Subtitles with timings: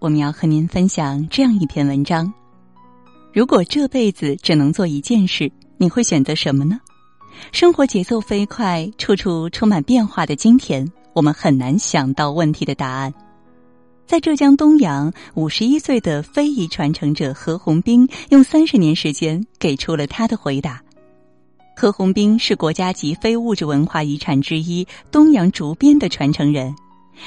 [0.00, 2.32] 我们要和您分享这样一篇文章：
[3.32, 6.78] 如果这辈子只能做一件事，你会选择什么呢？
[7.50, 13.12] 生活节奏飞快，处处充满变化的今天，我们很难想到问题的答案。
[14.06, 20.80] 在浙江东阳，五十一岁的非遗传承者何红兵用三十年时间给出了他的回答。
[21.76, 26.74] 何红兵是国家级非物质文化遗产之一东阳竹编的传承人。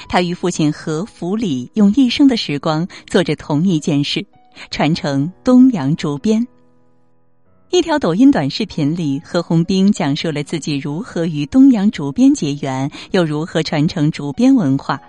[0.07, 4.25] 他与父亲何福礼用一生的时光做着同一件事，
[4.69, 6.45] 传承东洋竹编。
[7.69, 14.99] 一条抖音短视频里，何红兵讲述了自己如何与东洋竹编结缘，又如何传承竹编文化。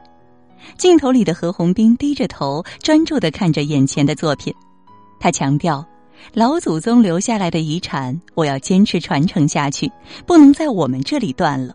[0.78, 4.54] 镜头里的何红兵低着头，专注的看着眼前的作品。
[5.18, 5.84] 他强调，
[6.34, 9.90] 老祖宗留下来的遗产，我要坚持传承下去，
[10.24, 11.74] 不能在我们这里断了。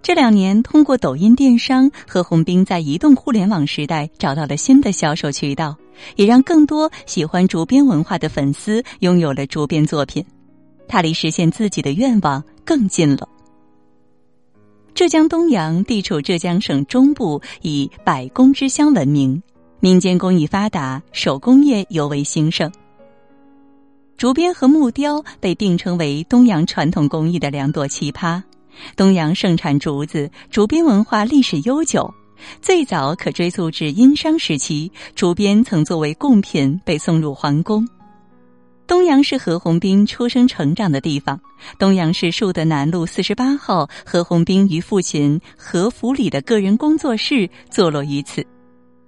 [0.00, 5.76] 这两年，通过抖音电商，何红兵在移动互联网时代找到了新的销售渠道，
[6.16, 10.24] 也让更多喜欢竹编文化的粉丝拥有了竹编作品。
[10.86, 13.28] 他离实现自己的愿望更近了。
[14.94, 19.42] 浙江东阳地处浙江省中部，以百工之乡闻名，
[19.80, 22.72] 民间工艺发达，手工业尤为兴盛。
[24.16, 28.42] 竹编和木雕被并称为东阳传统工艺的两朵奇葩。
[28.96, 32.12] 东阳盛产竹子，竹编文化历史悠久，
[32.60, 37.86] 最早可追溯至殷商时期，竹编曾作为贡品被送入皇宫。
[38.86, 41.38] 东阳是何鸿斌出生成长的地方，
[41.78, 48.42] 东阳市树德南路四十八号，何鸿斌与父亲何福礼的个人工作室坐落于此。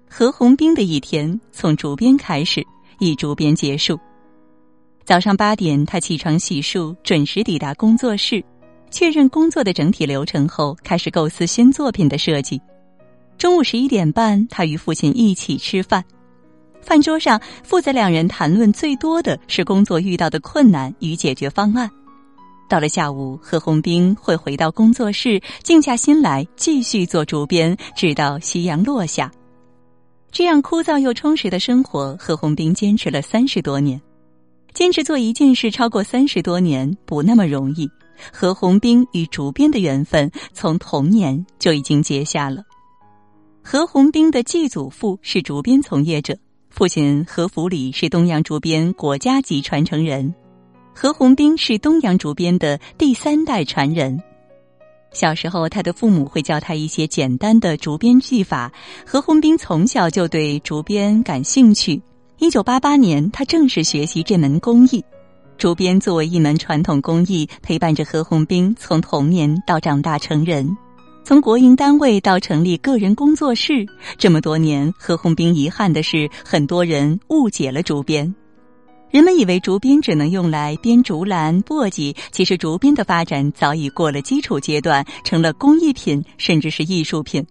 [0.06, 2.62] 何鸿斌的一天从竹编开始，
[2.98, 3.98] 以竹编结束。
[5.02, 8.44] 早上八点，他起床洗漱，准时抵达工作室。
[8.90, 12.60] 确认工作的整体流程后，开始构思新作品的设计。
[13.38, 16.04] 中午十一点半，他与父亲一起吃饭。
[16.82, 21.90] 饭桌上，父子两人谈论最多的是工作遇到的困难与解决方案。
[22.68, 29.30] 到了下午，何红兵会回到工作室，静下心来继续做主编，直到夕阳落下。
[30.30, 34.00] 这样枯燥又充实的生活，何红兵坚持了三十多年。
[34.72, 37.90] 坚持做一件事超过三十多年，不那么容易。
[38.32, 42.62] 何鸿兵与竹编的缘分从童年就已经结下了。
[43.62, 46.36] 何鸿兵的继祖父是竹编从业者，
[46.70, 50.34] 父亲何福礼是东洋竹编国家级传承人，
[50.94, 54.22] 何鸿兵是东洋竹编的第三代传人。
[55.12, 58.72] 小时候，他的父母会教他一些简单的竹编技法，
[59.04, 62.00] 何鸿兵从小就对竹编感兴趣。
[62.38, 65.04] 一九八八年，他正式学习这门工艺。
[65.60, 70.74] 竹编作为一门传统工艺，陪伴着何鸿兵从童年到长大成人，
[71.22, 78.34] 从国营单位到成立个人工作室，这么多年，何鸿兵遗憾的是，很多人误解了竹编。
[79.10, 87.46] 人们以为竹编只能用来编竹篮、簸箕，其实竹编的发展早已过了基础阶段，成了工艺品，甚至是艺术品。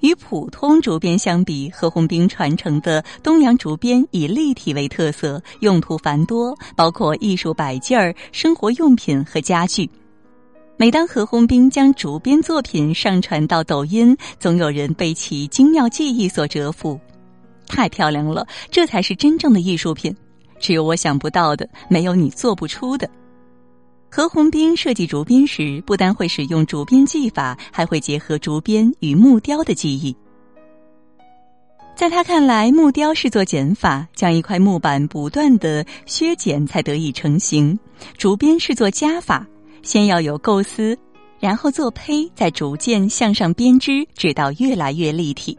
[0.00, 9.88] 与普通竹编相比，何鸿兵传承的东洋竹编以立体为特色，用途繁多，包括艺术摆件儿、生活用品和家具。
[10.78, 17.00] 每当何鸿兵将竹编作品上传到抖音，总有人被其精妙技艺所折服。
[17.66, 20.14] 太漂亮了，这才是真正的艺术品，
[20.60, 23.08] 只有我想不到的，没有你做不出的。
[24.08, 30.16] 何鸿兵设计竹编时，不单会使用竹编技法，还会结合竹编与木雕的技艺。
[31.94, 37.76] 在他看来，木雕是做减法，将一块木板不断的削减才得以成型；
[38.16, 39.46] 竹编是做加法，
[39.82, 40.96] 先要有构思，
[41.40, 45.58] 然后做胚，再逐渐向上编织，直到越来越立体。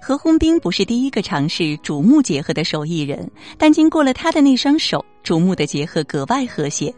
[0.00, 6.94] 何鸿兵不是第一个尝试竹木结合的手艺人，但经过了他的那双手，竹木的结合格外和谐。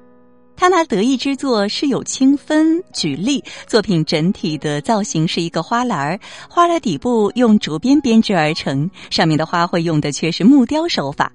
[0.59, 2.83] 他拿得意之作是有清分。
[2.93, 6.19] 举例，作品整体的造型是一个花篮，
[6.51, 11.31] 花篮底部用竹编编织而成，上面的花卉用的却是木雕手法。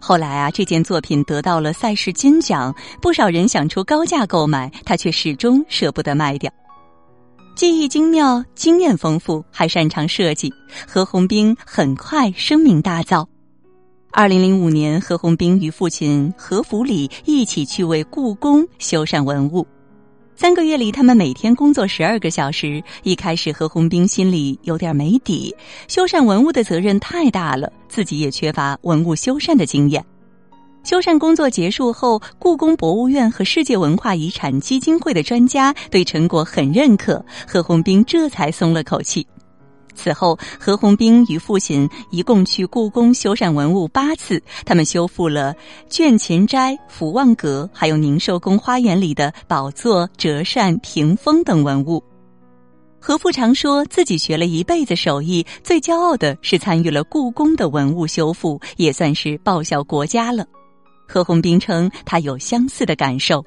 [0.00, 2.72] 后来啊，这件作品得到了赛事金奖，
[3.02, 6.48] 不少人想出高价购买，他却始终舍不得卖掉。
[7.56, 10.54] 技艺精妙，经验丰富，还擅长设计，
[10.86, 13.26] 何鸿兵很快声名大噪。
[14.10, 19.66] 二零零五年，何鸿兵与父亲何福礼一起去为故宫修缮文物。
[20.34, 22.82] 三个月里，他们每天工作十二个小时。
[23.02, 25.54] 一开始，何鸿兵心里有点没底，
[25.88, 30.02] 修缮文物的责任太大了，自己也缺乏文物修缮的经验。
[30.84, 39.26] 修缮工作结束后，故宫博物院和世界文化遗产基金会的专家对成果很认可，何鸿兵这才松了口气。
[39.98, 44.40] 此后，何鸿斌与父亲一共去故宫修缮文物八次。
[44.64, 45.52] 他们修复了
[45.90, 52.00] 卷前斋、福望阁，还有宁寿宫花园里的宝座、折扇、屏风等文物。
[53.00, 60.46] 何父常说自己学了一辈子手艺，最骄傲的是参与了故宫的文物修复，也算是报效国家了。
[61.08, 63.44] 何鸿斌称他有相似的感受。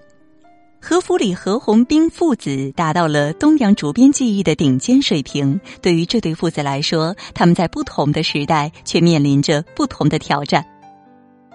[0.83, 5.61] 何福礼、何鸿斌父子达到了东洋竹编技艺的顶尖水平。
[5.79, 10.65] 对于这对父子来说，他们在不同的时代却面临着不同的挑战。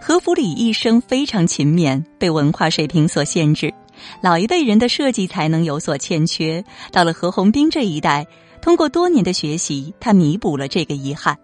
[0.01, 3.75] 何福礼一生非常勤勉，被文化水平所限制，
[4.23, 6.65] 老一辈人的设计才能有所欠缺。
[6.93, 8.25] 到了何鸿斌这一代，
[8.63, 11.37] 通过多年的学习，他弥补了这个遗憾。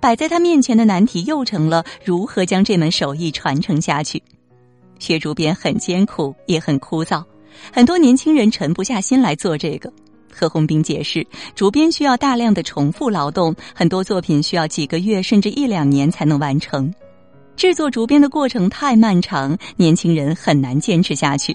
[0.00, 4.20] 摆在他面前的难题又成了如何将这门手艺传承下去。
[5.02, 7.24] 学竹编很艰苦，也很枯燥，
[7.72, 9.92] 很多年轻人沉不下心来做这个。
[10.32, 11.26] 何鸿斌解释，
[11.56, 16.88] 竹编需要大量的重复劳动，很多作品需要几个月甚至一两年才能完成。
[17.56, 21.52] 制作竹编的过程太漫长，年轻人很难坚持下去。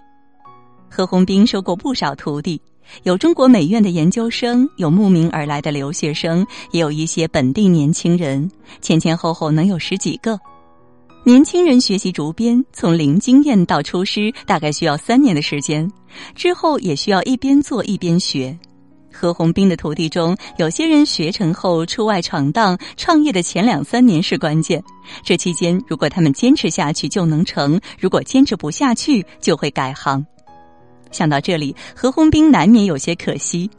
[0.89, 2.61] 何鸿斌收过不少徒弟，
[3.03, 8.51] 有中国美院的研究生，有慕名而来的留学生，也有一些本地年轻人，
[8.81, 10.37] 前前后后能有十几个。
[11.23, 15.89] 年轻人学习竹编，从零经验到出师，大概需要三年的时间，
[16.35, 18.57] 之后也需要一边做一边学。
[19.11, 24.81] 何鸿斌的徒弟中，有些人学成后出外闯荡，创业的前两三年是关键。
[25.21, 30.25] 这期间，如果他们坚持下去，就能成；如果坚持不下去，就会改行。
[31.11, 33.69] 想到这里，何鸿斌难免有些可惜。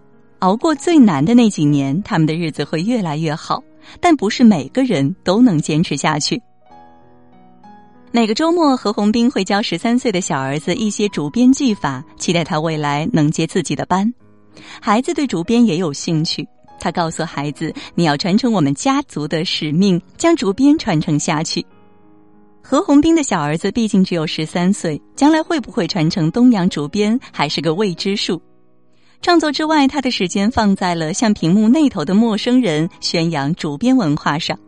[0.41, 3.62] 熬过最难的那几年，他们的日子会越来越好，
[4.00, 6.41] 但不是每个人都能坚持下去。
[8.10, 14.10] 每个周末，何鸿斌会教十三岁的小儿子一些竹编技法，期待他未来能接自己的班。
[14.81, 16.46] 孩子对竹编也有兴趣，
[16.81, 21.64] 他告诉孩子：“你要传承我们家族的使命，将竹编传承下去。”
[22.64, 28.40] 何鸿斌的小儿子毕竟只有十三岁，将来会不会传承东洋竹编还是个未知数。
[29.20, 34.58] 创作之外，他的时间放在了向屏幕那头的陌生人宣扬竹编文化上。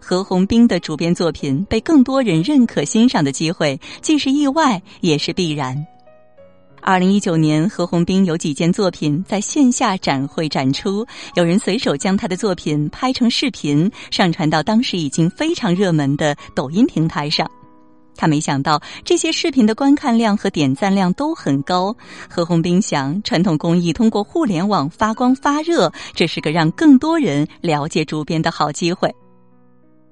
[0.00, 5.86] 何鸿斌的主编作品被更多人认可欣赏的机会，既是意外也是必然。
[6.86, 17.50] 二零一九年，何鸿斌有几件作品在线下展会展出，有人随手将他的作品拍成视频，上传到当时已经非常热门的抖音平台上。
[18.16, 21.96] 他没想到这些视频的观看量和点赞量都很高。
[22.28, 29.10] 何鸿斌想，传统工艺通过互联网发光发热，这是个让更多人了解竹编的好机会。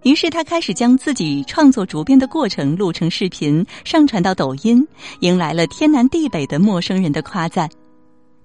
[0.02, 4.86] 于是他开始将自己创作竹编的过程录成视频，上传到抖音，
[5.20, 7.68] 迎来了天南地北的陌生人的夸赞。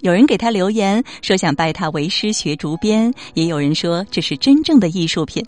[0.02, 5.44] 有人给他留言说想拜他为师学竹编，也有人说这是真正的艺术品。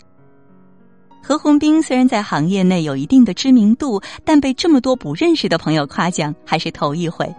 [1.22, 7.32] 何鸿斌虽然在行业内有一定的知名度，但被这么多不认识的朋友夸奖还是头一回。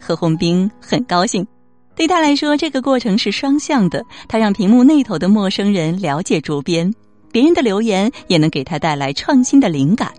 [0.00, 1.44] 何鸿斌很高兴，
[1.96, 6.94] 对他来说这个过程是双向的，他让屏幕那头的陌生人了解竹编。
[7.34, 10.14] 别人的留言也能给他带来创新的灵感。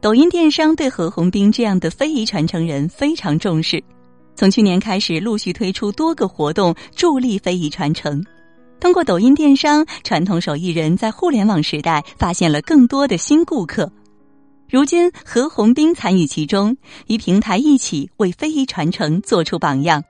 [0.00, 3.80] 抖音电商对何鸿斌这样的非遗传承人非常重视，
[4.34, 8.20] 从去年开始陆续推出多个活动助力非遗传承。
[8.80, 13.88] 通过抖音电商，传统手艺人在互联网时代发现了更多的新顾客。
[14.68, 20.02] 如今，何鸿斌参与其中，与平台一起为非遗传承做出榜样。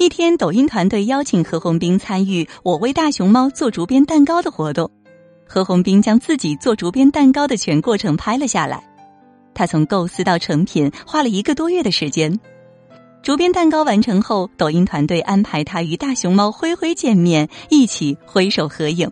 [0.00, 4.90] 一天，抖音团队邀请何鸿斌参与“我为大熊猫做竹编蛋糕”的活动。
[5.46, 8.82] 何鸿斌将自己做竹编蛋糕的全过程拍了下来。
[9.52, 12.40] 他从构思到成品花了一个多月的时间。
[13.22, 19.10] 竹编蛋糕完成后，抖音团队安排他与大熊猫灰灰见面，一起挥手合影。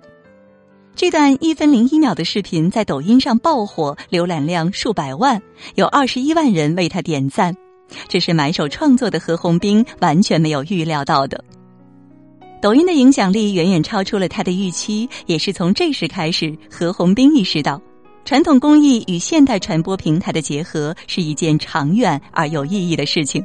[0.96, 5.42] 这段一分零一秒的视频在抖音上爆火，浏览量数百万，
[5.74, 7.54] 有二十一万人为他点赞。
[8.08, 11.42] 这是买手创作的何鸿斌完全没有预料到的。
[12.60, 17.80] 抖音的影响力远远超出了他的预期，也是从这时开始，何鸿斌意识到，
[18.24, 23.44] 传统工艺与现代传播平台的结合是一件长远而有意义的事情。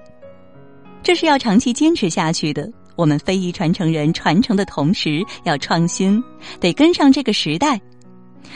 [1.04, 2.68] 这是要长期坚持下去的。
[2.96, 6.24] 我们非遗传承人传承的同时要创新，
[6.60, 7.80] 得跟上这个时代。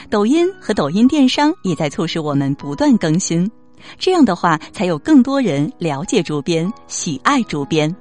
[0.10, 3.50] 抖音和抖音电商也在促使我们不断更新。
[3.98, 7.94] 这样的话，才有更多人了解竹编，喜爱竹编。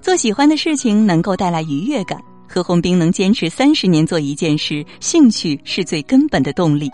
[0.00, 2.22] 做喜欢的事情能够带来愉悦感。
[2.46, 6.90] 何鸿斌能坚持三十年做一件事，兴趣是最根本的动力。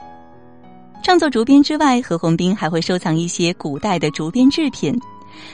[1.02, 4.99] 创作竹编之外，何鸿斌还会收藏一些古代的竹编制品。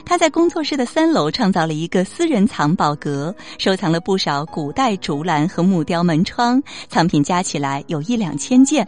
[0.05, 8.87] 他在工作室的三楼创造了一个私人藏宝阁，收藏了不少古代竹篮和木雕门窗，藏品加起来有一两千件，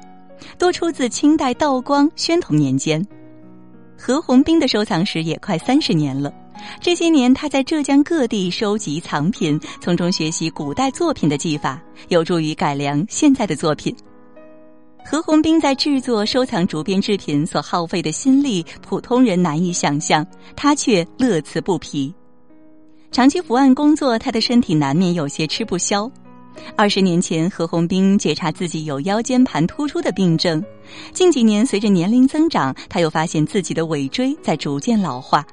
[0.58, 3.06] 多出自清代道光、宣统年间。
[3.98, 6.34] 何鸿斌的收藏史也快三十年了，
[6.80, 13.96] 这些年他在浙江各地收集藏品，从中学习古代作品的技法，有助于改良现在的作品。
[15.06, 22.14] 何鸿斌在制作、收藏竹编制品所耗费的心力，普通人难以想象，他却乐此不疲。
[23.12, 26.10] 长期伏案工作，他的身体难免有些吃不消。
[26.76, 30.64] 二十年前，何鸿斌觉察自己有腰间盘突出的病症，
[31.14, 35.46] 近几年随着年龄增长，他又发现自己的尾椎在逐渐老化。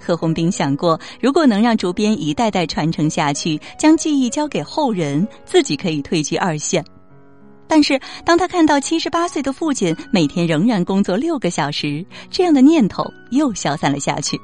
[0.00, 6.84] 何鸿斌想过，如果能让竹编一代代传承下去，将技艺交给后人，自己可以退居二线。
[7.66, 14.38] 但是，当他看到七十八岁的父亲每天仍然工作六个小时，这样的念头又消散了下去。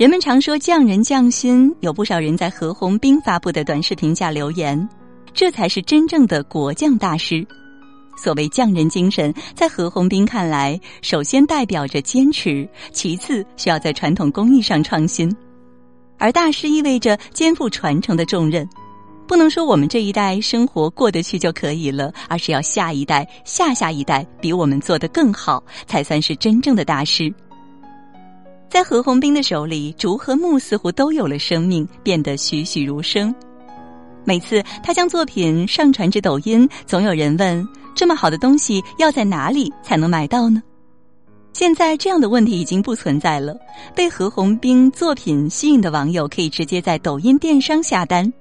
[0.00, 4.88] 人们常说匠人匠心，有不少人在何鸿斌发布的短视频下留言
[5.34, 7.46] ：“这才是真正的国匠大师。”
[8.16, 15.30] 所谓匠人精神，在何鸿斌看来，首先代表着坚持，其次需要在传统工艺上创新，
[16.16, 18.66] 而大师意味着肩负传承的重任。
[19.28, 27.30] 不能说我们这一代生活过得去就可以了，而是要下一代、下下一代比我们做得更好，才算是真正的大师。
[28.70, 33.34] 在何鸿斌的手里，竹和木似乎都有了生命，变得栩栩如生。
[34.24, 40.62] 每次他将作品上传至抖音，总有人问：这么好的东西要在哪里才能买到呢？
[41.52, 43.56] 现在这样的问题已经不存在了。
[43.92, 48.32] 被何鸿斌作品吸引的网友，可以直接在抖音电商下单。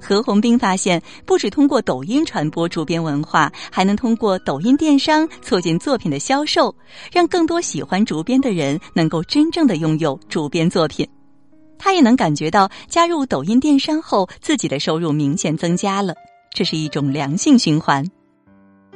[0.00, 6.74] 何鸿斌发现，不只通过抖音传播竹编文化，还能通过抖音电商促进作品的销售，
[7.12, 11.06] 让更多喜欢竹编的人能够真正的拥有竹编作品。
[11.78, 16.14] 他也能感觉到，加入抖音电商后，自己的收入明显增加了，
[16.54, 18.04] 这是一种良性循环。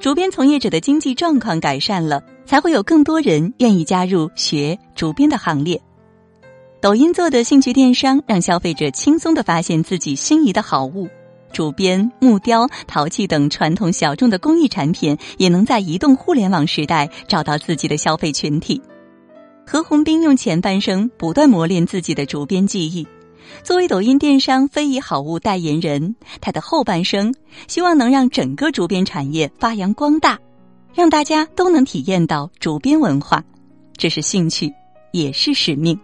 [0.00, 5.78] 竹编从业者的经济状况改善了，才会有更多人愿意加入学竹编的行列。
[6.80, 11.06] 抖音做的兴趣电商，让消费者轻松的发现自己心仪的好物，
[11.52, 18.80] 竹编、木雕、陶器等传统小众的工艺产品，也能在移动互联网时代找到自己的消费群体。
[19.66, 23.06] 何鸿斌用前半生不断磨练自己的竹编技艺，
[23.62, 27.34] 作为抖音电商非遗好物代言人，他的后半生
[27.68, 30.38] 希望能让整个竹编产业发扬光大，
[30.94, 33.44] 让大家都能体验到竹编文化，
[33.98, 34.72] 这是兴趣，
[35.12, 36.00] 也是使命。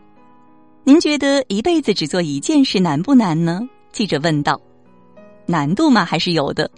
[0.89, 3.61] 您觉得一辈子只做一件事难不难呢？
[3.91, 4.61] 记者问道。
[5.45, 6.71] 难度嘛，还是有的。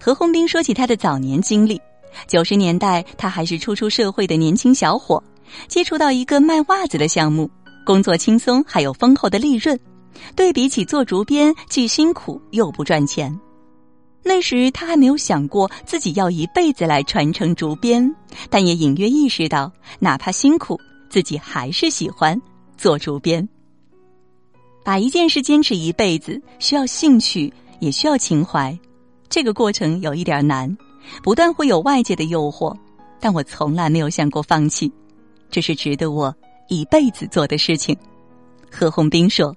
[0.00, 1.80] 何鸿斌说起他的早年经历：
[2.28, 5.20] 九十年代，他还是初出社会的年轻小伙，
[5.66, 7.50] 接触到一个卖袜子的项目，
[7.84, 9.76] 工作轻松，还有丰厚的利润。
[10.36, 13.36] 对比起做竹编，既辛苦又不赚钱。
[14.22, 18.14] 那时他还没有想过自己要一辈子来传承竹编，
[18.48, 20.78] 但也隐约意识到，哪怕辛苦，
[21.10, 22.40] 自己还是喜欢
[22.76, 23.44] 做竹编。
[24.86, 28.78] 把一件事坚持一辈子，需要兴趣，也需要情怀。
[29.28, 30.78] 这个过程有一点难，
[31.24, 32.72] 不断会有外界的诱惑，
[33.18, 34.88] 但我从来没有想过放弃。
[35.50, 36.32] 这是值得我
[36.68, 37.96] 一辈子做的事情。
[38.70, 39.52] 何鸿斌说。